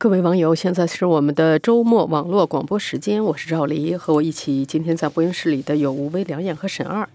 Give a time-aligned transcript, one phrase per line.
[0.00, 7.08] 各位网友，现在是我们的周末网络广播时间，我是赵黎，和我一起今天在播音室里的有吴威、梁燕和沈二。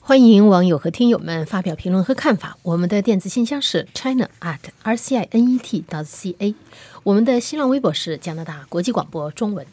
[0.00, 2.56] 欢迎网友和听友们发表评论和看法。
[2.62, 6.54] 我们的电子信箱是 china at r c i n e t dot c a，
[7.02, 9.66] 我们的新浪微博是加拿大国际广播中文。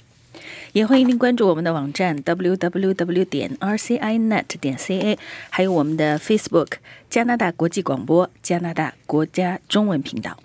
[0.74, 6.74] 也欢迎您关注我们的网站 w w w 点 r c i net 点 c a，还有我们的 Facebook
[7.10, 10.38] 加拿大国际广播加拿大国家中文频道。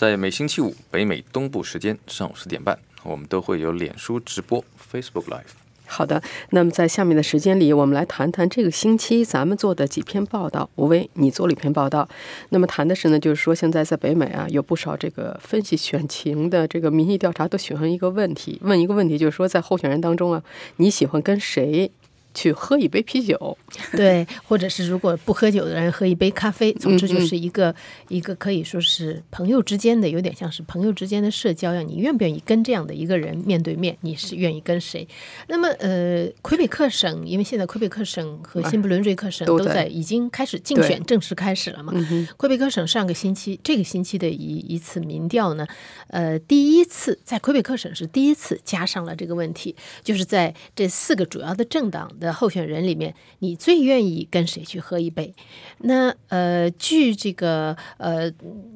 [0.00, 5.52] 在每星期五北美东部时间上午十点半，我们都会有脸书直播 Facebook Live。
[5.84, 6.22] 好的，
[6.52, 10.70] 那么在下面的时间里，我们来谈谈这个星期咱们做的几篇报道。
[10.76, 12.08] 吴威，你做了一篇报道，
[12.48, 20.42] 那么谈的是呢，就是说现在在北美啊，有不少这个分析选情的这个民意调查都喜欢一个问题，问一个问题，就是说在候选人当中啊，
[20.76, 21.92] 你喜欢跟谁？
[22.34, 23.56] 去喝一杯啤酒，
[23.92, 27.74] 对，或者是如果不喝酒的人喝一杯咖啡，总之就是一个
[28.08, 31.82] 一个可以说是朋友之间的，有点像是朋友之间的社交呀。
[31.82, 33.96] 你愿不愿意跟这样的一个人面对面？
[34.02, 35.06] 你是愿意跟谁？
[35.48, 41.92] 那么，呃，魁北克省，因为现在魁北克省和新不伦瑞克省都在已经开始竞选，正式开始了嘛。
[42.36, 45.66] 魁北克省上个星期，这个星期的一一次民调呢，
[46.08, 49.74] 呃，第一次在魁北克省是第一次加上了这个问题，
[50.04, 52.08] 就是在这四个主要的政党。
[52.20, 55.34] 的候选人里面，你最愿意跟谁去喝一杯？
[55.78, 58.30] 那呃，据这个呃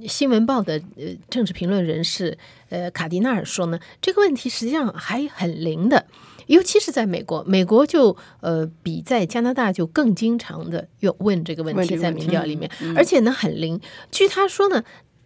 [0.08, 2.36] 新闻报的呃政治评论人士
[2.70, 6.06] 呃卡迪纳尔说呢，这个问题实际上还很灵的，
[6.46, 13.80] 尤其是在美国，美国就呃比在加拿大就更经常的有问这个问题在民调里面，而且呢很灵。
[14.10, 14.82] 据他说呢，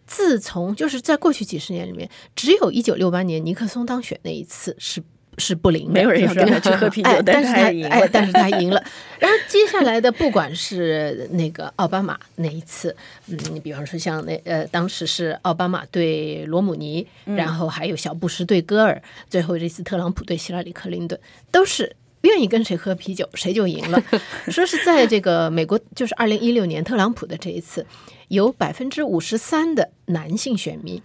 [0.07, 5.03] 自从就是在过去几十年里面，只有一九六八年尼克松当选那一次是。
[5.39, 8.83] 是不灵的，没有人要跟他去喝啤酒，但是他哎，但是他赢了。
[9.19, 12.95] 然后接下来的，不管是那个奥巴马那一次，
[13.29, 19.01] 嗯，你比方说像那呃，当时是奥巴马对罗姆尼，然后还有小布什对戈尔，
[19.31, 21.19] 最后这次特朗普对希拉里克林顿，
[21.51, 24.03] 都是愿意跟谁喝啤酒，谁就赢了。
[24.49, 27.87] 说是在这个美国，就是二零一六年特朗普的这一次，
[28.29, 31.01] 有百分之五十三的男性选民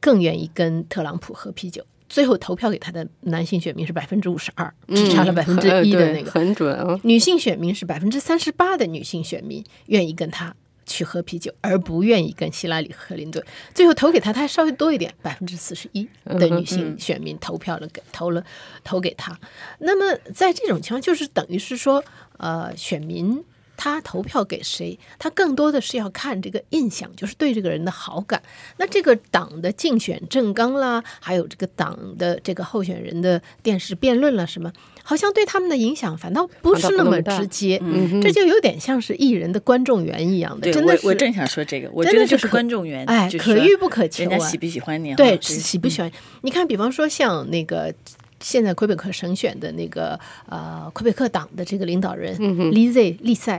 [0.00, 1.84] 更愿意跟特朗普喝啤酒。
[2.08, 6.98] 最后投票给他的男性选民是百分之五十二，只差了百分之一的那个，很准啊。
[7.02, 10.54] 女性选民是百分之三十八的女性选民愿意跟他
[10.86, 13.44] 去喝啤酒，而不愿意跟希拉里·克林顿。
[13.74, 18.44] 最后投给他，他还稍微多一点，百分之四十一的女性选民投票了给投了
[18.84, 19.38] 投给他。
[19.78, 22.04] 那么在这种情况，就是等于是说，
[22.36, 23.42] 呃，选民。
[23.76, 24.98] 他投票给谁？
[25.18, 28.42] 他更多的是要看这个印象，就是对这个人的好感。
[28.76, 37.80] 那这个党的竞选政纲啦，还有这个党的这个候选人的电视辩论啦什么，好像对他们的影响反倒不是那么直接。
[38.22, 40.72] 这就有点像是艺人的观众缘一样的。
[40.72, 44.24] 真的，我正想说这个，我觉得就是观众缘，哎，可遇不可求。
[44.24, 45.14] 人家喜不喜欢你？
[45.14, 46.10] 对，喜不喜欢？
[46.42, 47.94] 你看，比方说像那个。
[48.44, 53.58] 现在魁北克省选的那个呃，魁北克党的这个领导人 Lizzie 利塞，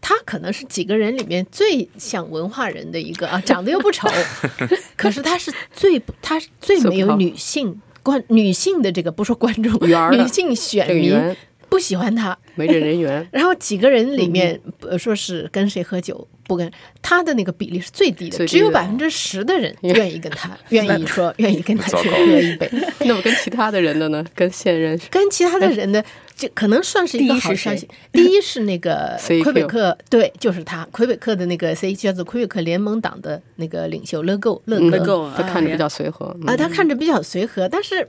[0.00, 4.08] 他可能是几个人里面最像文化人的一个啊，长得又不丑，
[4.96, 9.70] 可是他是最他最没有女性观女性的这个不说观众
[10.10, 11.36] 女性选民
[11.68, 13.28] 不喜欢他，没这人缘。
[13.30, 14.58] 然后几个人里面
[14.98, 16.26] 说是跟谁喝酒。
[16.48, 16.70] 不跟
[17.08, 22.68] 他的那个比例是最低的，只有百分之十的人愿意跟他， 愿意说愿意跟他去喝一杯。
[23.06, 24.24] 那我跟其他的人的呢？
[24.34, 24.98] 跟现任？
[25.08, 27.88] 跟其他的人的，就可能算是一个好消息。
[28.10, 38.08] 第一是那个 魁北克，对，就是他，魁北克的那个 C 叫做魁北克联盟党的那个领袖勒够勒够，他看着比较随和啊，他看着比较随和，但是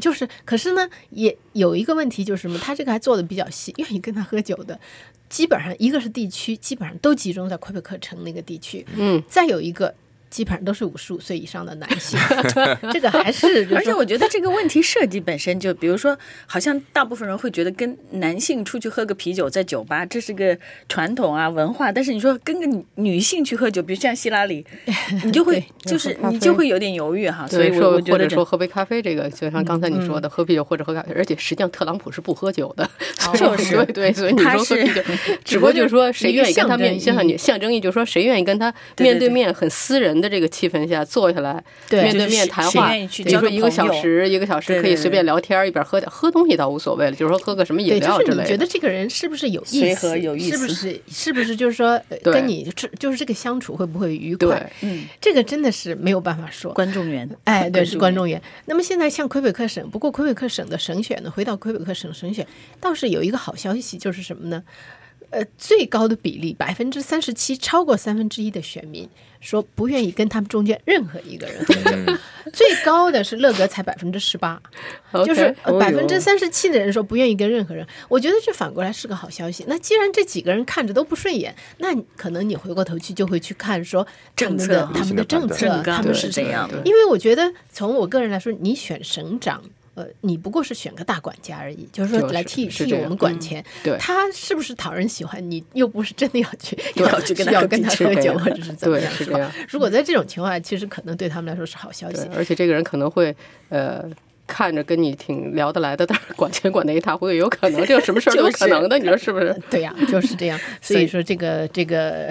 [0.00, 2.58] 就是，可是呢，也有一个问题，就是什么？
[2.58, 4.80] 他这个还做的比较细，愿意跟他喝酒的。
[5.28, 8.84] 基本上一个是地区，基本上都集中在魁北克城那个地区。
[8.96, 9.94] 嗯，再有一个。
[10.30, 12.18] 基本上都是五十五岁以上的男性，
[12.92, 16.16] 这个还是，而且我觉得这个问题设计本身就，比如说，
[16.46, 20.56] 好像大部分人会觉得跟男性出去喝个啤酒在酒吧，这是个
[20.88, 24.64] 传统啊文化，但是你说跟个女性去喝酒，比如像希拉里，
[25.24, 27.46] 你就会就是你就会有点犹豫哈。
[27.48, 32.88] 所以说或者说喝杯咖啡，这个就像刚才你说的喝啤酒或者喝咖啡，而且实际上特朗普是不喝酒的，
[33.34, 35.02] 就是对对，所以你说喝啤酒，
[35.42, 40.17] 只不过就是说谁愿意跟他面象象征意，就是说谁愿意跟他面对面很私人。
[40.20, 48.42] 的这个气氛下坐下来，面对面谈话，比如说一个小时，一个小时可以随便聊天，一边喝点喝东西倒无所谓了，就是说喝个什么饮料之类的。
[48.42, 50.18] 你觉得这个人是不是有意思？
[50.20, 50.56] 有意思？
[50.56, 51.02] 是不是？
[51.08, 54.72] 是不是就是说跟你就是这个相处会不会愉快？
[54.82, 56.72] 嗯，这个真的是没有办法说。
[56.72, 58.40] 观众缘，哎， 对，是观众缘。
[58.66, 62.46] 那么现在像魁北克省，不过魁北克省的省选呢，回到魁北克省省选，
[62.80, 64.62] 倒是有一个好消息，就是什么呢？
[65.30, 69.06] 呃最高的比例百分之三十七，超过三分之一的选民
[69.40, 72.18] 说不愿意跟他们中间任何一个人合作。
[72.52, 74.58] 最高的是乐格才百分之十八，
[75.26, 77.86] 就是百分之三十七的人说不愿意跟任何人。
[78.08, 79.64] 我觉得这反过来是个好消息。
[79.68, 86.80] 那既然这几个人看着都不顺眼，那可能你回过头去就会去看说他们政策哈的他们的政策他们是怎样的？
[86.86, 89.62] 因为我觉得从我个人来说，你选省长。
[89.98, 93.64] 呃，你不过是选个大管家而已，就是说来替是替我们管钱。
[93.82, 99.50] 对他是不是讨人喜欢，你又不是真的要去 要去跟他要跟他喝酒或者是 怎么样，是这样？
[99.68, 102.36] 如果在这种情况下，其实可能对他们来说是好消息对，。
[102.36, 103.34] 而且这个人可能会
[103.70, 104.08] 呃。
[104.48, 109.54] 看着跟你挺聊得来的，但是管钱管得一塌糊涂，有可能这个什么事儿 都有可能的， 你说是不是？
[109.70, 110.58] 对呀、就是这样。
[110.82, 112.28] 所以说，这个这个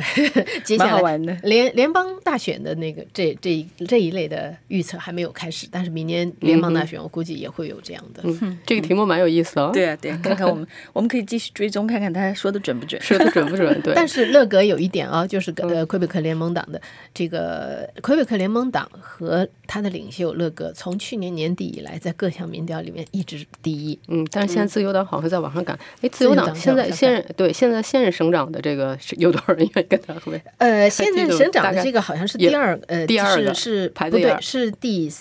[0.66, 8.24] 接下来联联邦大选的那个这这一这一类的预测还没有开始，但是明年联邦大选我估计也会有这样的。
[8.26, 9.70] 嗯，这个题目蛮有意思哦。
[9.72, 13.00] 对啊，对啊，看看我们，我们可以继续追踪，看看他说的准不准。
[13.02, 13.80] 说的准不准？
[13.82, 15.52] 对，但是乐格有一点啊，就是
[15.86, 16.82] 魁北克联盟党的
[17.14, 23.98] 这个魁北克联盟党和他的领袖乐格，从去年年底以来，在各项民调里面一直第一。
[24.08, 25.78] 嗯，但是现在自由党好像在往上赶。
[26.02, 30.40] 哎，自由党党现在现任对现在现任省长的这个是有多少人愿意跟他喝？
[30.58, 35.12] 呃， 现任省长的这个好像是第二，呃，第二个是是不对，排第二是第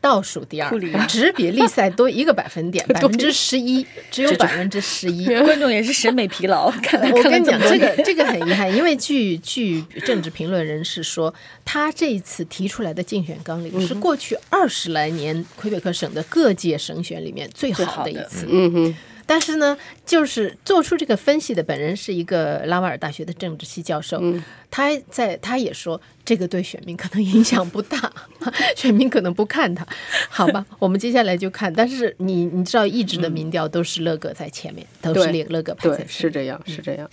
[0.00, 0.70] 倒数第二
[1.06, 5.26] 只比利赛多一个百分点， 百分之十一，只有百分之十一。
[5.26, 11.32] 观众也是审美疲劳， 看来我跟你讲，这个这个很遗憾，因为据据政治评论人士说，
[11.64, 18.46] 他这一次提出来的竞选纲领是过去二十来年魁北克省的各界省选里面最最好的好的一次。
[18.50, 18.96] 嗯哼，
[19.30, 24.20] 但是呢，就是做出这个分析的本人是一个拉瓦尔大学的政治系教授，
[24.68, 28.12] 他在他也说这个对选民可能影响不大，
[28.74, 29.86] 选民可能不看他，
[30.28, 30.66] 好吧？
[30.80, 36.04] 我们接下来就看，但是你你知道，一直的民调都是乐哥在前面，都是对乐乐哥排在。
[36.08, 37.08] 是这样，是这样。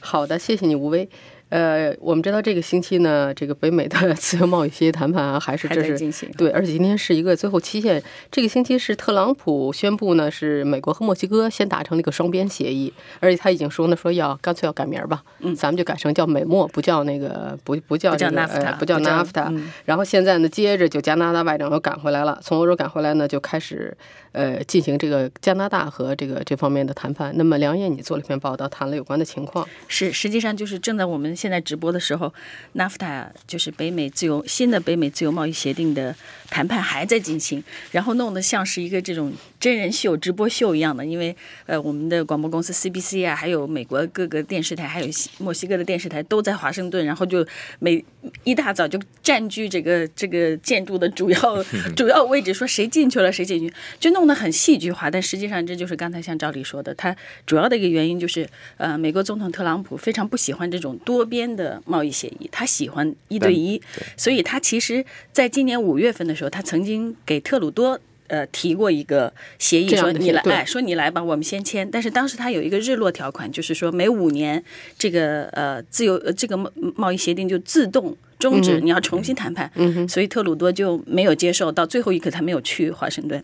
[0.00, 1.08] 好的，谢谢你，吴威。
[1.50, 8.02] 呃，我们知道这个星期呢，这个北美的自由贸易协议谈判啊，还是还这是在进行对，而且今天是一个最后期限。
[8.30, 18.46] 这个星期是特朗普宣布呢，是美国和墨西哥先达成了一个双边协议，而且他已经说呢，说要干脆要改名儿吧，嗯，咱们就改成叫美墨，不叫那个不不叫叫这个
[18.78, 19.48] 不叫不叫 NAFTA。
[19.50, 23.96] 嗯然后现在呢，接着就加拿大外长又赶回来了，从欧洲赶回来呢，就开始
[24.32, 27.32] 呃进行这个加拿大和这个这方面的谈判。
[27.36, 29.66] 那么梁燕，你做了一篇报道，谈了有关的情况。
[29.88, 32.30] 是，实际上就是正在我们现在直播的时候
[32.74, 36.14] ，NAFTA 就是北美自由新的北美自由贸易协定的
[36.50, 41.06] 谈判还在进行，然后弄得像是一个这种真人秀、直播秀一样的。
[41.06, 41.34] 因为
[41.64, 45.08] 呃，我们的广播公司 CBC 啊，还有美国各个电视台，还有
[45.38, 47.46] 墨西哥的电视台都在华盛顿，然后就
[47.78, 48.04] 每
[48.44, 51.64] 一大早就占据这个 这个建筑的主要
[51.94, 55.10] 主要位置，说谁进去了谁进去，就弄得很戏剧化。
[55.10, 57.14] 但实际上，这就是刚才像赵丽说的，他
[57.46, 63.80] 主要的一个原因就是，呃，美国总统特朗普非常不喜欢这种多边的贸易协议，他喜欢一对一，
[64.16, 68.00] 所以他其实在今年五月份的时候，他曾经给特鲁多。
[68.30, 71.90] 呃，提过一个协议，说你来，说你来吧，我们先签。
[71.90, 74.62] 但是当时他有一个日落条款，就是说每五年
[74.96, 79.70] 这个呃自由呃这个贸贸易协定就自动终止，你要重新谈判。
[80.08, 83.42] 所以特鲁多就没有接受，到最后一刻他没有去华盛顿。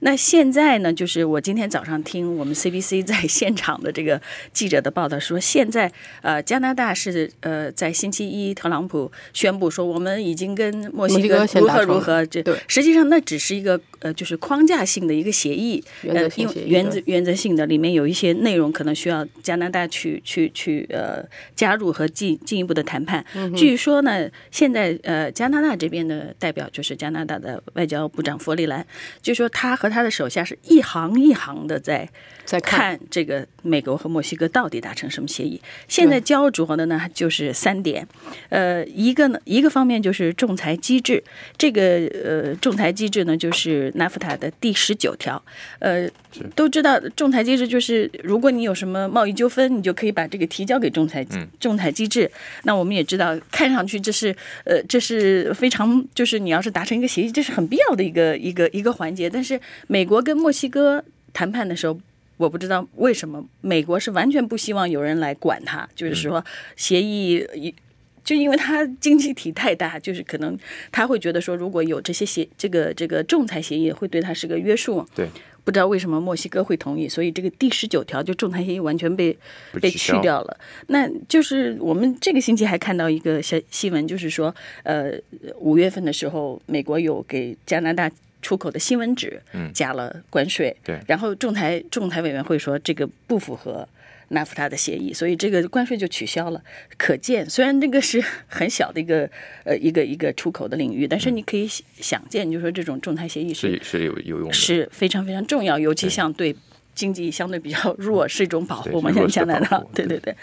[0.00, 4.20] 那现在呢，就是我今天早上听我们 CBC 在现场的这个
[4.52, 5.92] 记者的报道说，现在
[6.22, 21.22] 呃加拿大是呃在星期一特朗普宣布说我们已经跟墨西哥哥如何如何，这实际上那只是一个呃就是框架性的一个协议，原则呃因为原则原则性的里面有一些内容可能需要加拿大去去去呃
[21.54, 23.24] 加入和进进一步的谈判。
[23.34, 28.86] 嗯据说呢，现在呃加拿大这边的代表就是加拿大的外交部长弗里兰，
[29.22, 32.08] 据说他和他的手下是一行一行的在
[32.46, 32.78] 在看。
[32.78, 35.60] 看这个美国和墨西哥到底达成什么协议。
[35.88, 38.06] 现在焦灼的呢就是三点，
[38.50, 41.22] 呃，一个呢一个方面就是仲裁机制，
[41.56, 41.82] 这个
[42.24, 45.42] 呃仲裁机制呢就是 NAFTA 的第十九条，
[45.80, 46.08] 呃，
[46.54, 51.26] 都知道仲裁机制就是如果你有什么贸易纠纷，你就可以把这个提交给仲裁
[51.58, 52.30] 仲裁机制。
[52.62, 54.27] 那我们也知道，看上去这是
[54.64, 59.28] 呃这是非常就是你要是达成一个协议，这是很必要的一个一个一个环节。
[59.28, 61.98] 但是美国跟墨西哥谈判的时候。
[62.38, 66.44] 我不知道为什么美国是完全不希望有人来管他，就是说
[66.76, 67.74] 协议一。
[68.22, 70.56] 就因为它经济体太大，就是可能
[70.92, 75.04] 他会觉得说，如果有这些协这个这个仲裁协议，会对他是个约束。
[75.16, 75.26] 对，
[75.68, 79.36] 不知道为什么墨西哥会同意，所以这个第十九条就仲裁协议完全被
[79.82, 80.56] 被去掉了。
[80.86, 85.12] 那就是我们这个星期还看到一个新新闻，就是说，呃，
[85.58, 88.10] 五月份的时候，美国有给加拿大
[88.40, 89.70] 出口的新闻纸嗯。
[89.74, 90.98] 加了关税，对。
[91.06, 93.86] 然后仲裁仲裁委员会说这个不符合
[94.28, 96.62] 纳夫他的协议，所以这个关税就取消了。
[96.96, 99.28] 可见，虽然这个是很小的一个
[99.64, 106.54] 呃一个一个出口的领域，但是你可以想见，就是说这种仲裁协议是是有有用的，是非常非常重要，尤其像对
[106.94, 110.34] 经济相对比较弱是一种保护嘛，像加拿大，对对对。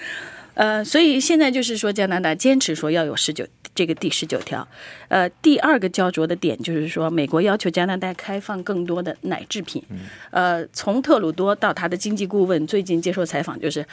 [0.56, 3.46] 呃，所以现在就是说，加拿大坚持说要有十九
[3.76, 4.68] 这个第十九条。
[5.10, 9.84] 呃，第二个焦灼的点就是说，美国要求加拿大开放更多的奶制品。
[10.32, 13.86] 呃，从特鲁多到他的经济顾问最近接受采访，就是。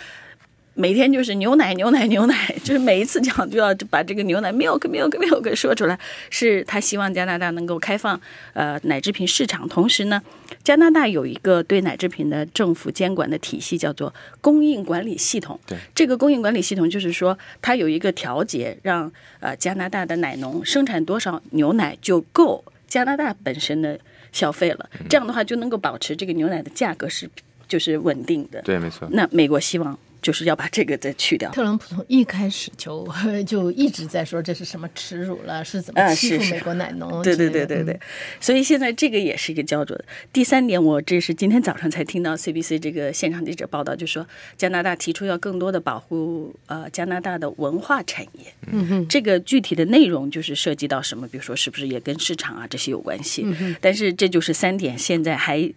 [0.74, 5.98] 每天就是牛奶，牛奶， 牛奶，就是每一次讲就要把这个牛奶 milk milk milk 说出来，
[6.30, 8.18] 是他希望加拿大能够开放
[8.54, 9.68] 呃奶制品市场。
[9.68, 10.22] 同时呢，
[10.64, 15.58] 加拿大有一个对奶制品的政府监管的体系，叫做供应管理系统。
[15.66, 23.98] 对，这个供应管理系统就是说，它有一个调节，让呃加拿大的奶农生产多少牛奶就够加拿大本身的
[24.32, 24.88] 消费了。
[25.10, 27.28] 这样的话就能够保持这个牛奶的价格是
[27.68, 28.62] 就是稳定的。
[28.62, 29.06] 对，没错。
[29.12, 29.98] 那美国希望。
[30.22, 31.50] 就是要把这个再去掉。
[31.50, 33.06] 特朗普从一开始就
[33.46, 37.22] 就一直在说这是什么耻辱了，是怎么欺负美国奶农？
[37.22, 37.98] 对对对对对。
[38.40, 40.04] 所以现在这个也是一个焦灼的。
[40.32, 44.26] 第三点，我这是今天早上才听到 CBC 这个现场记者报道，就说
[44.56, 48.54] 加拿大提出要更多的保护呃加拿大的文化产业。
[48.68, 49.08] 嗯哼。
[49.08, 51.26] 这个具体的内容就是涉及到什么？
[51.28, 53.42] 比如说是不是也跟市场啊这些有关系？
[53.44, 55.72] 嗯但是这就是三点，现在还。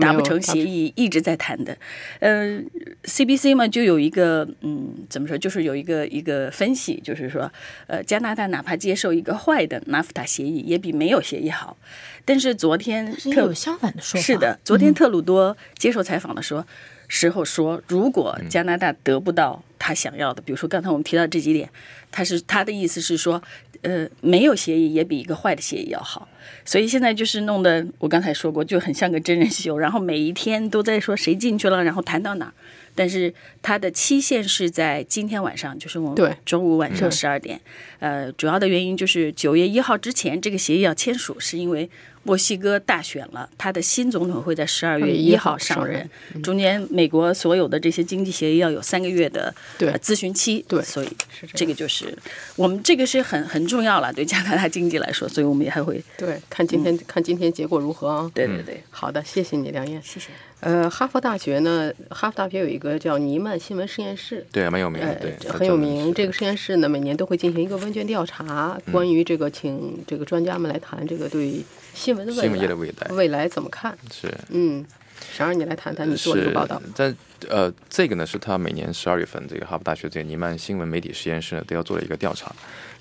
[0.00, 1.76] 达不成协议，一直在谈的。
[2.20, 2.60] 呃
[3.04, 7.50] ，CBC 嘛，就有一个嗯，怎么说，就是有一个一个分析，就是说，
[7.86, 11.76] 呃，加拿大哪怕接受一个坏的 NAFTA 协议，也比没有协议好。
[12.24, 14.24] 但是昨天特有相反的说法。
[14.24, 16.64] 是的，昨天特鲁多接受采访的时候，
[17.06, 21.68] 时候说，如果加拿大得不到他想要的，比如说刚才我们提到这几点，
[22.10, 23.42] 他是他的意思是说，
[23.82, 26.26] 呃，没有协议也比一个坏的协议要好。
[26.64, 32.52] 所以现在就是弄得，我刚才说过，就很像个真人秀，然后每一天都在说谁进去了，然后谈到哪儿。
[32.94, 37.60] 但是它的期限是在今天晚上，就是我们中午晚上十二点。
[37.98, 41.90] 呃，主要的原因就是九月一号之前这个协议要签署，是因为
[42.24, 46.08] 墨西哥大选了，他的新总统会在十二月一号上任。
[46.42, 51.08] 中间美国所有的这些经济协议要有三个月的咨询期，对，所以
[51.54, 52.16] 这个就是
[52.56, 58.30] 我们这个是很很重要了，对加拿大经济来说，所以我们也还会对看今天看今天结果如何啊？
[58.34, 60.28] 对对对，好的，谢谢你，梁燕，谢谢。
[60.64, 66.12] 呃，哈佛大学呢，哈佛大学有一个叫尼曼新闻实验室，对，蛮有名的，对，很有名。
[66.14, 73.94] 这个实验室呢，每年都会进行一个问卷调查，关于这个，请这个专家们来谈这个对新闻的新闻业的未来，未来怎么看？
[74.10, 74.82] 是，嗯，
[75.36, 76.80] 想让你来谈谈你做这个报道。
[76.96, 77.14] 但
[77.50, 82.50] 呃，这个呢，是他每年十二月份，这个哈佛大学这个尼曼新闻媒体实验室呢，都要做的一个调查。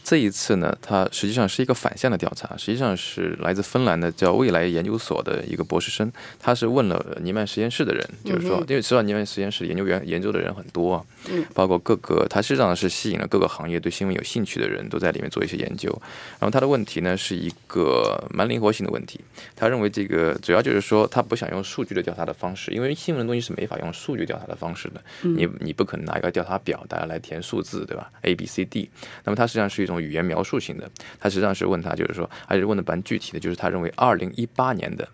[0.04, 11.06] 这一次呢，它实际上是一个反向的调查，实际上是来自芬兰的叫未来研究所的一个博士生，他是问了尼曼实验室的人，就是说，因为知道尼曼实验室研究员研究的人很多，啊，
[11.54, 15.90] 包括各个，他实际上是吸引了各个行业对新闻有兴趣的人都在里面做一些研究。
[16.38, 19.22] 然后他的问题呢是一个蛮灵活性的问题，
[19.56, 28.90] 他认为这个主要就是说他不想用数据的调查的方式，因为新闻的东西是没法用数据调查的方式的，你你不可能拿一个调查表大家来填数字，对吧？A B C D，
[29.24, 29.93] 那么它实际上是一种。
[30.02, 35.08] 语言描述型的，他实际上是问他，就是说，而且问的蛮具体的，就是他认为二零一八年的。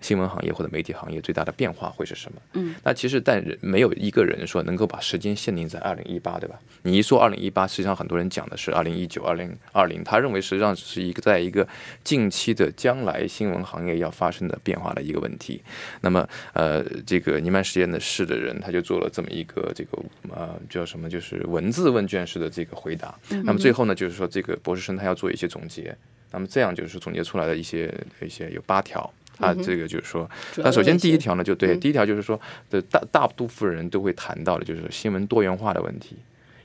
[0.00, 2.40] 新闻行业或者媒体行业最大的变化会是什么？
[2.54, 6.58] 嗯，那其实但没有一个人说能够把时间限定在二零一八，对吧？
[6.82, 10.02] 你一说二零一八，实际上很多人讲的是二零一九、二零二零。
[10.02, 11.66] 他认为实际上只是一个在一个
[12.02, 15.62] 近期的将来新闻行业要发生的变化的一个问题。
[16.00, 19.98] 那么，呃，这个尼曼实验的室的人他就做了这么一个这个
[20.34, 23.14] 呃叫什么，就是文字问卷式的这个回答。
[23.44, 25.94] 那么最后呢，就是说这个博士生他要做一些总结。
[26.32, 27.92] 那么这样就是总结出来的一些
[28.22, 29.12] 一些有八条。
[29.40, 36.16] 啊，这个就是说，那首先第一条呢，就对，第一条就是说，的大大部分人都会谈到的，就是新闻多元化的问题。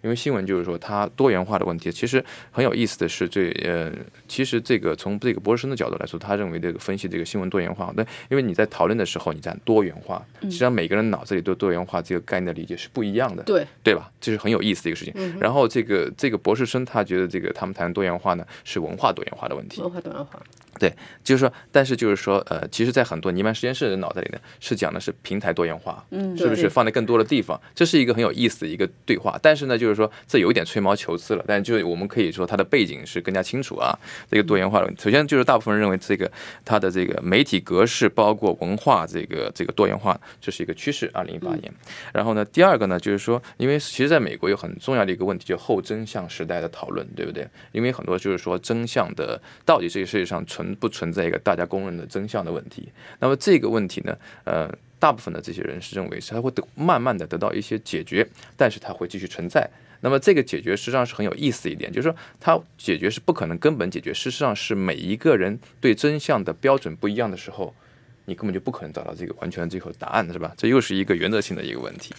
[0.01, 3.91] 因为新闻就是说它多元化的问题，其实很有意思的是，这呃，
[4.27, 14.11] 其实这个从这个博士生的角度来说，他认为这个分析这个新闻多元化，但，因为你在讨论的时候，你在多元化，实际上每个人脑子里对多元化这个概念的理解是不一样的，对对吧？
[14.21, 15.39] 这是很有意思的一个事情。
[15.39, 20.39] 然后这个这个博士生他觉得这个他们谈多元化呢是文化多元化的问题，文化多元化。
[20.79, 27.59] 对，就是说，但是就是说，呃，其实，在很多尼曼实验室的人脑袋里呢，是讲的是平台多元化，嗯，是不是放在更多的地方？
[27.73, 29.39] 这是一个很有意思的一个对话。
[29.41, 31.43] 但是呢，就是说，这有一点吹毛求疵了。
[31.47, 33.97] 但就是我们可以说，它的背景是更加清楚啊。
[34.29, 36.31] 这个多元化的，首先就是大部分人认为这个
[36.63, 41.09] 它的这个媒体格式，包括文化这个这个多元化，这是一个趋势。
[41.13, 41.71] 二零一八年，
[42.13, 47.47] 然后呢，第二个呢，就是说，因为其实在美国有很重要的一个问题，就后真相时代的讨论，对不对？
[47.71, 54.73] 因为很多就是说，真相的到底这个世界上存不存在一个大家公认的真相的问题，那么这个问题呢，呃。
[54.97, 59.69] 大部分的这些人是认为是它会得慢慢的得到一些解决，但是它会继续存在。
[59.99, 67.75] 那么这个解决实际上是很有意思一点，就是说它解决是不可能根本解决，事实上是每一个人对真相的标准不一样的时候，
[68.23, 70.51] 你根本就不可能找到这个完全最后答案，是吧？
[70.57, 72.15] 这又是一个原则性的一个问题。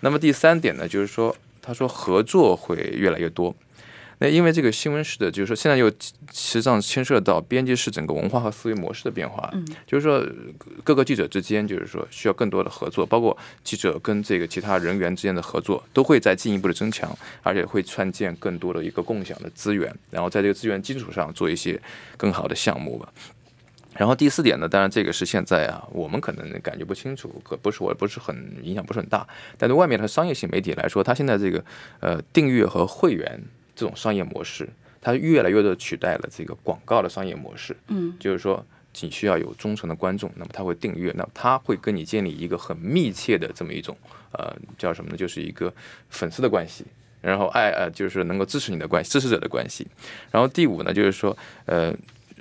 [0.00, 3.52] 那么第三点呢，就是说他说合作会越来越多。
[4.22, 5.90] 那因为这个新闻式的，就是说现在又
[6.32, 10.24] 实际上牵涉到编辑室整个文化和思维模式的变化，嗯，就是说
[10.84, 17.10] 各个记者之间，就是说需要更多的合作，包括记者跟这个其他人员之间的合作，都会在进一步的增强，
[17.42, 21.80] 而且会创建更多的一个共享的资源，然后在这个资源基础上做一些
[22.16, 23.12] 更好的项目吧。
[23.96, 29.26] 然后第四点呢，当然这个是现在啊，我们可能感觉不清楚，可不是我不是很影响不是很大，
[29.58, 31.64] 但对外面的商业性媒体来说，它现在这个
[31.98, 33.42] 呃订阅和会员。
[33.74, 34.68] 这种商业模式，
[35.00, 37.76] 它越来越的取代了这个广告的商业模式。
[37.88, 43.96] 嗯，就是说，仅需要有忠诚的观众，那么他会订阅，那么他会跟你建立一个很密切的这么一种
[44.32, 45.16] 呃叫什么呢？
[45.16, 45.72] 就是一个
[46.10, 46.84] 粉丝的关系，
[47.20, 49.86] 然后爱呃就是能够支持你的关系，支持者的关系。
[50.30, 51.94] 然后第五呢，就是说呃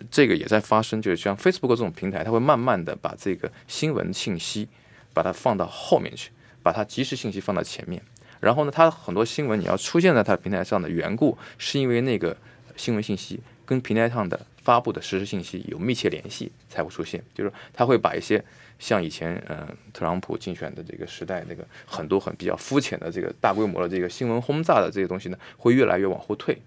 [0.10, 4.68] 这个也在发生，就是像 Facebook 这种平台，它会慢慢的把这个新闻信息
[5.14, 8.02] 把它放到后面去，把它即时信息放到前面。
[8.42, 12.36] 然后呢，它很多新闻你要出现在它平台上的缘故，是因为那个
[12.76, 17.24] 新闻信息跟平台上的发布的实时信息有密切联系才会出现。
[17.34, 18.44] 就是他会把一些
[18.80, 26.58] 像以前嗯特朗普竞选的这个时代那个很多很比较肤浅的这个大规模的这个新闻轰炸的这些东西呢，会越来越往后退，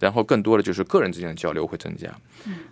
[0.00, 2.12] 然后更多的就是个人之间的交流会增加。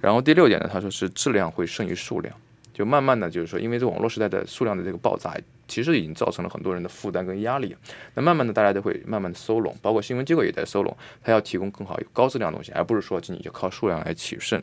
[0.01, 2.35] 然后第六点呢，他说是质量会胜于数量。
[2.73, 5.37] 就慢慢的就是说，因为这网络时代的数量的这个爆炸，
[5.71, 7.75] 其实已经造成了很多人的负担跟压力。
[8.15, 14.61] 那慢慢的，大家都会慢慢的收拢，包括新闻机构也在收拢，它要提供更好、有高质量的东西，而不是说仅仅就靠数量来取胜。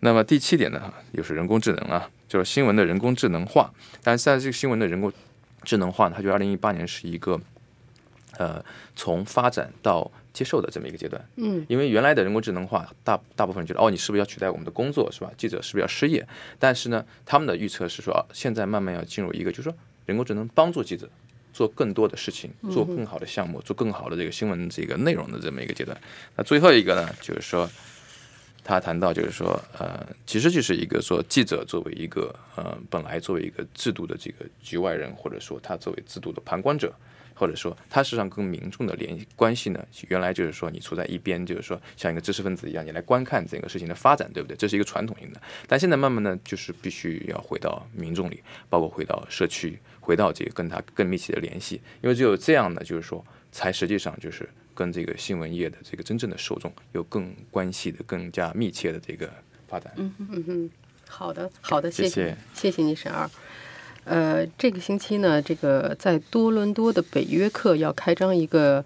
[0.00, 3.70] 那么第七点呢，又是人工智能啊，就是新闻的人工智能化。
[4.02, 5.12] 但是在这个新闻的人工
[5.62, 7.38] 智能化呢，它就二零一八年是一个，
[8.38, 8.64] 呃，
[8.96, 10.10] 从发展到。
[10.32, 15.30] 接受的这么一个阶段，嗯，因为原来的人工智能化，大大部分人觉得，哦，你是不是要取代我们的工作，是吧？
[15.36, 16.26] 记者是不是要失业？
[16.58, 19.74] 但是呢，他们的预测是说，现在慢慢要进入一个，就是说，
[20.06, 21.08] 人工智能帮助记者
[21.52, 25.96] 做更多的事情，做更好的项目，做更好的这个新闻这个内容的这么一个阶段。
[26.36, 27.68] 那最后一个呢，就是说，
[28.64, 36.92] 他谈到就是说，呃，其实就是一个说，记者作为一个呃，本来作为一个制度的这个局外人，或者说他作为制度的旁观者。
[37.34, 44.56] 或者说，他实际上跟民众的联系关系呢，原来就是说你处在一边，就是说像一个知识分子一样，你来观看整个事情的发展，对不对？
[44.56, 45.40] 这是一个传统性的。
[45.66, 59.32] 但现在慢慢呢，就是必须要回到民众里，包括回到社区，回到这个跟他更密切的联系，因为只有这样呢，就是说才实际上就是跟这个新闻业的这个真正的受众有更关系的、更加密切的这个
[59.66, 59.90] 发展。
[59.96, 60.70] 嗯嗯嗯，
[61.08, 63.30] 好的好的，谢谢谢谢你，沈二。
[64.04, 68.84] 呃，这个星期呢，这个在多伦多的北约克要开张一个。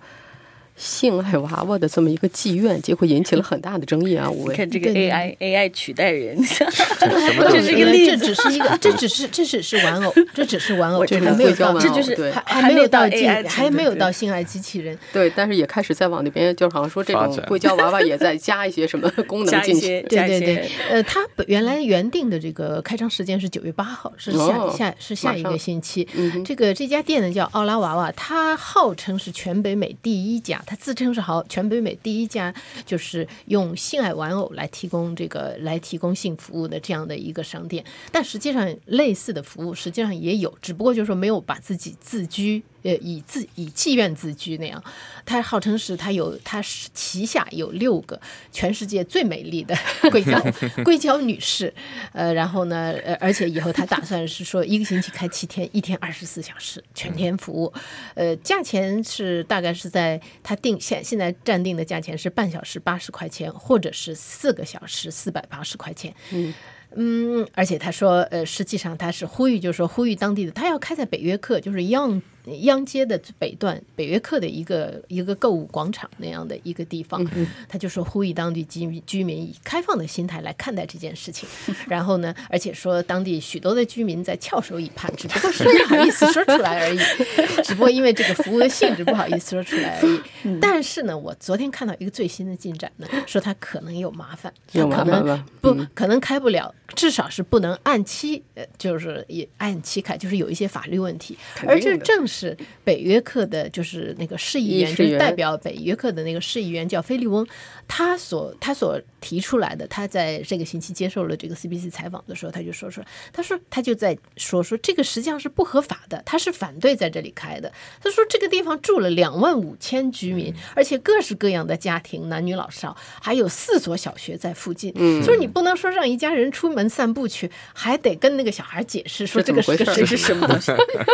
[0.77, 4.29] 性爱娃娃的这么一个妓院，结果引起了很大的争议啊！
[4.31, 14.97] 我看这个 AI AI 取代人， 这是一个例子，这只是一个，这只是这只是玩偶，这只是玩偶， 这还没有到，这就是还还没有到性，还没有到性爱机器人。
[15.13, 20.03] 对，但是也开始在往那边，就好像说这种硅胶娃娃也在加一些什么功能进去。
[20.03, 26.07] 对对对，呃，它原来原定的这个开张时间是九月八号，是下下是下一个星期。
[26.45, 30.63] 这个这家店呢叫奥拉娃娃，它号称是全北美第一家。
[30.67, 32.53] 他自称是好全北美第一家，
[32.85, 42.63] 就是用性爱玩偶来提供这个来提供性服务的这样的一个商店，但实际上类似的服务实际上也有，只不过就是说没有把自己自居。
[42.87, 44.83] 呃，以自以妓院自居那样，
[45.25, 48.21] 他号称是他有，他是旗下有六个
[48.53, 49.77] 全世界最美丽的
[50.11, 50.41] 硅胶
[50.85, 51.73] 硅胶女士，
[52.13, 57.73] 呃，然后呢，呃，而且以后他打算是说一个星期开七天，一天二十四小时全天服务，
[58.15, 66.55] 呃，价钱是大概是在他定现现在暂定的价钱是半小时八十块钱，或者是四个小时四百八十块钱，嗯。
[66.99, 72.23] 嗯，而且他说，呃，实际上他是呼吁，就是说呼吁当地的，他要开在北约克，就是央
[72.63, 77.27] 央街的北段，北约克的一个一个购物广场那样的一个地方，
[77.69, 81.49] 他就说呼吁当地居居民以开放的心态来看待这件事情。
[81.89, 86.99] 然后呢，而且说当地许多的居民在翘首以盼，只不过是不好意思说出来而已，
[87.65, 90.21] 只不过因为这个服务的性质不好意思说出来而已。
[90.63, 96.73] 但是呢，我昨天看到一个最新的进展呢，说他可能有麻烦，有可能不可能开不了。
[96.95, 101.37] 至少是不能按期，呃，就是也按期开，就是有一些法律问题。
[101.67, 102.36] 而这正是。
[102.37, 107.47] 是北约克的，就是那个市议员，就代表北约克的那个市议员叫菲利翁，
[107.89, 117.73] 他所他所提出来的，他在这个星期接受了这个 CBC 采访的时候，他就说说，他说他就在说说这个实际上是不合法的，他是反对在这里开的。
[118.03, 124.93] 他说这个地方住了两万五千居民，而且各式各样的家庭，男女老少，还有四所小学在附近。
[124.97, 130.71] 嗯，所以你不能说让一家人出门散步去，还得跟那个小孩解释说这个是个怎么回事儿是什么 东西。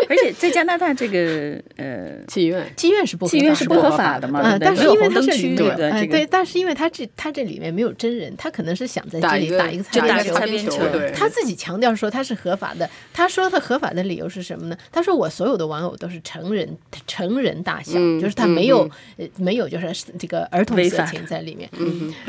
[0.08, 10.70] 而且在加拿大这个呃妓院妓院是不合妓院是不合法法的嘛，嗯，但是因为它这里对对，但是因为他这他这里面没有真人，他可能是想在这里打一个打一个擦边球。
[10.70, 14.78] 擦边球他自己强调说他是合法的，他说他合法的理由是什么呢？
[14.92, 21.68] 他说我所有的玩偶都是成人成人大小，嗯就是他没有、呃没有就是这个儿童色情在里面。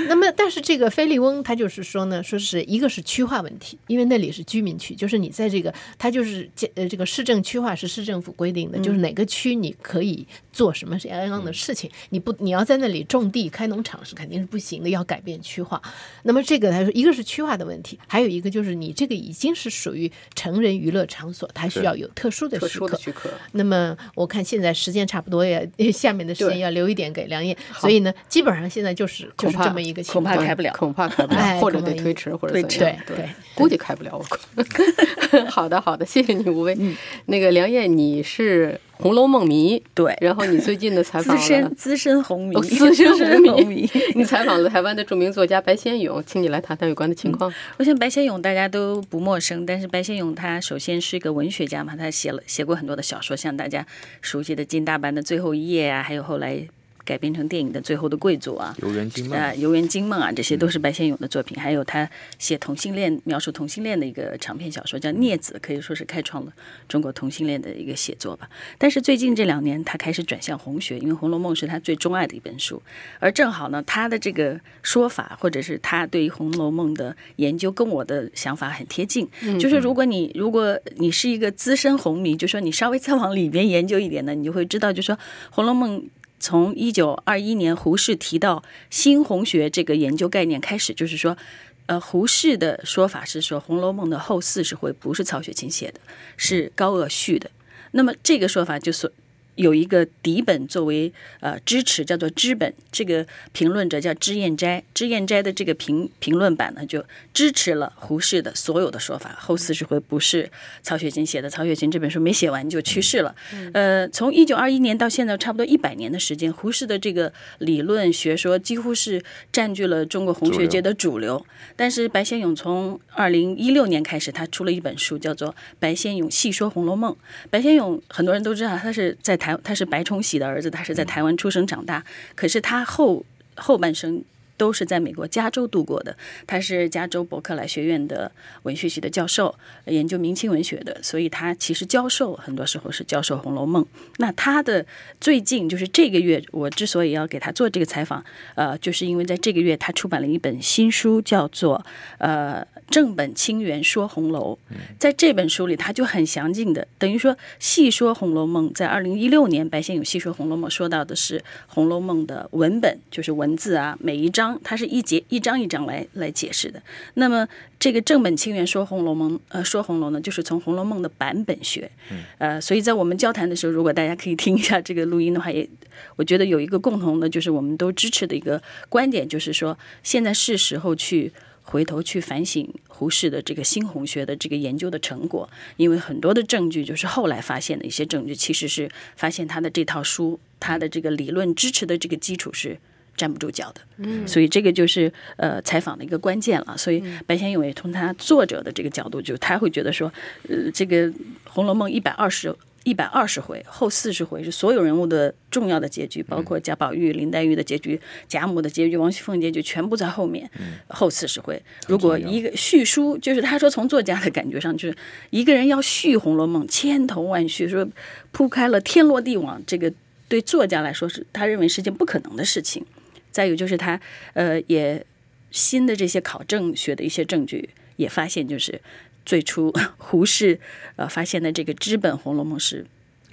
[0.09, 15.81] 那么但是这个菲利翁他就是说呢，说是一个是区划问题，因为那里是居民区，就是你在这个他就是这呃这个市政区划是市政府规定的，就是哪个区你可以做什么样的事情，你不你要在那里种地开农场是肯定是不行的，要改变区划。
[16.23, 22.97] 那么这个来说，一个是区划的问题，还有一个就是你这个已经是属于成人娱乐场所，它需要有特殊的许可。
[22.97, 23.29] 许可。
[23.51, 30.43] 那么我看现在时间差不多也， 下面的时间要留一点给梁燕，所以呢，基本上现在就是就是恐怕这么一个情况恐。
[30.43, 34.17] 怕开不了恐怕开不了，哎或者得推迟，或者推迟怎样对对，估计开不了。
[34.17, 34.23] 我
[34.55, 36.77] 估好的，好的，谢谢你，吴威。
[37.25, 43.89] 那个梁燕，你是《红楼梦》迷，对然后你最近的采访了资深资深红迷，哦资深红迷迷。
[44.15, 47.53] 你采访了台湾的著名作家白先勇，请你来谈谈有关的情况。
[47.75, 53.85] 我想白先勇大家都不陌生，但是白先勇他首先是一个文学家嘛，他写了写过很多的小说，像大家
[54.21, 56.65] 熟悉的金大班的《最后一页》啊，还有后来
[57.05, 58.75] 改编成电影的《最后的贵族》啊。
[58.81, 61.57] 游园惊梦啊，《游园惊梦》啊，这些都是白先勇的作品。
[61.61, 66.53] 还有他写同性恋、描述同性恋的一个长篇小说，叫《孽子》，可以说是开创了
[66.87, 68.49] 中国同性恋的一个写作吧。
[68.77, 72.81] 但是最近这两年，他开始转向红学，因为《红楼梦》是他最钟爱的一本书。
[73.19, 79.27] 而正好呢，他的这个说法，或者是他对于《红楼梦》的研究，跟我的想法很贴近。
[79.59, 85.15] 就是如果你如果你是一个资深红迷，就说你稍微再往里边研究一点呢，你就会知道，就说
[85.49, 86.01] 《红楼梦》。
[86.43, 91.37] 从一九二一年胡适提到新红学这个研究概念开始，就是说，
[91.85, 96.01] 呃，胡适的说法是说，《红楼梦》的后四十回不是曹雪芹写的，
[96.35, 97.49] 是高鹗续的。
[97.91, 99.09] 那么这个说法就是
[99.55, 102.73] 有一个底本作为呃支持，叫做知本。
[102.91, 109.35] 这个评论者叫脂砚斋，脂砚斋的这个评评论版呢，就支持了胡适的所有的说法。
[109.39, 110.49] 后四十回不是
[110.81, 113.35] 曹雪芹写的，曹雪芹这本书没写完就去世了。
[113.73, 121.43] 呃，从一九二一年到现在差不多一百年的时间，胡适的这个理论学说几乎是占据了中国红学界的主流。
[121.75, 127.11] 但是白先勇从二零一六年开始，他出了一本书，叫做《白先勇细说红楼梦》。
[127.49, 132.01] 白先勇很多人都知道，他是在台，他是白崇禧的儿子，他是在台湾出生长大。
[132.33, 133.25] 可是他后
[133.55, 134.23] 后半生
[134.57, 136.15] 都是在美国加州度过的。
[136.45, 138.31] 他是加州伯克莱学院的
[138.63, 139.53] 文学系的教授，
[139.85, 143.83] 研究明清文学的，所以他其实教授很多时候是教授《红楼梦》。
[144.17, 144.85] 那他的
[145.19, 148.23] 最近就是这个月，我之所以要给他做这个采访，
[148.55, 151.85] 呃，就是因为在这个月他出版了一本新书，叫做
[152.17, 152.65] 呃。
[152.89, 154.59] 正本清源说红楼，
[154.99, 158.69] 在这本书里，他就很详尽的，等于说细说《红楼梦》。
[158.73, 166.81] 在二零一六年，白先勇细说《红楼梦》，说到的是《红楼梦》的文本，就是文字啊，每一章它是一节一章一章来来解释的。
[167.15, 171.89] 那么这个正本清源说《红楼梦》，呃，说红楼呢，就是从《红楼梦》的版本学。
[172.37, 175.69] 呃，所以在我们交谈的时候，如果大家可以听一下这个录音的话，也
[176.15, 181.31] 我觉得有一个共同的，就是我们都支持的一个观点，就是说现在是时候去。
[181.65, 192.77] 回头去反省胡适的这个新红学的这个研究的成果，因为很多的证据就是后来发现的一些证据，其实是发现他的这套书，他的这个理论支持的这个基础是
[193.15, 193.81] 站不住脚的。
[193.97, 196.77] 嗯，所以这个就是呃采访的一个关键了。
[196.77, 200.11] 所以白先勇也从他作者的这个角度，就他会觉得说，
[200.49, 201.07] 呃，这个
[201.49, 202.55] 《红楼梦》一百二十。
[202.85, 207.97] 一百二十回后四十回是所有人物的重要的结局，包括贾宝玉、林黛玉的结局、
[208.27, 210.51] 贾母的结局、王熙凤结局，全部在后面。
[210.89, 214.97] 后四十回，如果一个叙书，就是他说从作家的感觉上，就是
[215.29, 217.87] 一个人要续《红楼梦》，千头万绪，说
[218.33, 219.89] 铺开了天罗地网，这个
[220.27, 222.85] 对作家来说是他认为是件不可能的事情。
[223.33, 223.99] 再有就是他
[224.31, 225.05] 呃也
[225.51, 228.79] 新的这些考证学的一些证据也发现，就是。
[229.25, 230.59] 最初胡适
[230.97, 232.85] 呃发现的这个知本《红楼梦》是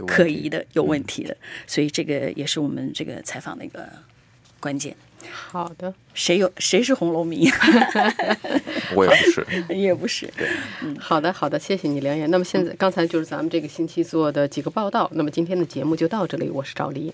[0.06, 1.36] 可疑的、有问题的，
[1.66, 3.88] 所以这个也是我们这个采访的一个
[4.60, 4.94] 关键。
[5.28, 7.50] 好的，谁有谁是红楼迷？
[8.94, 9.46] 我也不是。
[9.74, 10.32] 也不是。
[10.84, 12.30] 嗯好的，好的，谢谢你梁岩。
[12.30, 17.12] 那么现在刚才就是咱们这个星期做的几个报道，那么今天的节目就到这里，我是赵黎。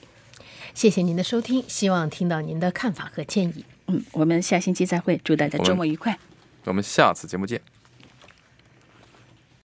[0.76, 3.64] 谢谢您的收听，希望听到您的看法和建议。
[3.86, 6.18] 嗯，我们下星期再会，祝大家周末愉快。
[6.64, 7.62] 我们下次节目见。